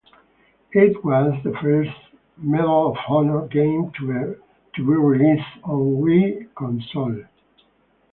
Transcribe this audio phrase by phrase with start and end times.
[0.71, 1.91] It was the first
[2.37, 4.35] "Medal of Honor" game to
[4.75, 7.23] be released on Wii console.